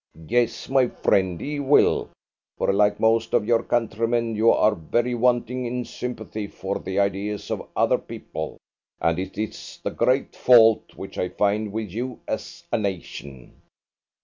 "Yes, 0.27 0.67
my 0.67 0.87
friend, 0.87 1.39
he 1.39 1.59
will, 1.59 2.09
for, 2.57 2.73
like 2.73 2.99
most 2.99 3.35
of 3.35 3.45
your 3.45 3.61
countrymen, 3.61 4.35
you 4.35 4.49
are 4.49 4.73
very 4.73 5.13
wanting 5.13 5.67
in 5.67 5.85
sympathy 5.85 6.47
for 6.47 6.79
the 6.79 6.97
ideas 6.99 7.51
of 7.51 7.67
other 7.75 7.99
people, 7.99 8.57
and 8.99 9.19
it 9.19 9.37
is 9.37 9.77
the 9.83 9.91
great 9.91 10.35
fault 10.35 10.95
which 10.95 11.19
I 11.19 11.29
find 11.29 11.71
with 11.71 11.91
you 11.91 12.19
as 12.27 12.63
a 12.71 12.79
nation." 12.79 13.61